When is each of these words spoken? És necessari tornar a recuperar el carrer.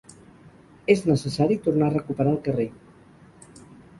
És 0.93 1.03
necessari 1.09 1.57
tornar 1.67 1.89
a 1.91 1.95
recuperar 1.97 2.33
el 2.37 2.41
carrer. 2.47 2.67